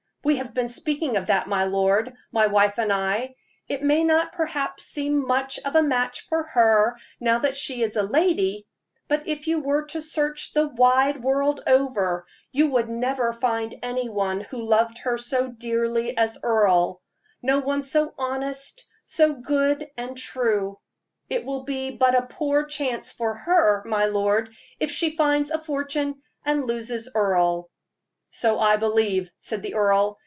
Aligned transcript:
"We 0.23 0.37
have 0.37 0.53
been 0.53 0.69
speaking 0.69 1.17
of 1.17 1.27
that, 1.27 1.47
my 1.47 1.63
lord 1.65 2.13
my 2.31 2.45
wife 2.45 2.77
and 2.77 2.93
I. 2.93 3.33
It 3.67 3.81
may 3.81 4.03
not 4.03 4.33
perhaps 4.33 4.85
seem 4.85 5.25
much 5.25 5.57
of 5.65 5.75
a 5.75 5.81
match 5.81 6.27
for 6.27 6.43
her, 6.43 6.95
now 7.19 7.39
that 7.39 7.55
she 7.55 7.81
is 7.81 7.95
my 7.95 8.03
lady; 8.03 8.67
but 9.07 9.27
if 9.27 9.47
you 9.47 9.61
were 9.61 9.83
to 9.87 10.01
search 10.01 10.53
the 10.53 10.67
wide 10.67 11.23
world 11.23 11.63
over, 11.65 12.27
you 12.51 12.69
would 12.69 12.87
never 12.87 13.33
find 13.33 13.73
any 13.81 14.09
one 14.09 14.41
who 14.41 14.61
loved 14.61 14.99
her 14.99 15.17
so 15.17 15.47
dearly 15.47 16.15
as 16.15 16.37
Earle 16.43 17.01
no 17.41 17.57
one 17.59 17.81
so 17.81 18.11
honest, 18.15 18.87
so 19.07 19.33
good 19.33 19.87
and 19.97 20.15
true. 20.15 20.77
It 21.31 21.45
will 21.45 21.63
be 21.63 21.89
but 21.89 22.13
a 22.13 22.27
poor 22.27 22.65
chance 22.67 23.11
for 23.11 23.33
her, 23.33 23.83
my 23.85 24.05
lord, 24.05 24.53
if 24.79 24.91
she 24.91 25.17
finds 25.17 25.49
a 25.49 25.57
fortune 25.57 26.21
and 26.45 26.67
loses 26.67 27.09
Earle." 27.15 27.69
"So 28.33 28.61
I 28.61 28.77
believe," 28.77 29.29
said 29.41 29.61
the 29.61 29.73
earl. 29.75 30.17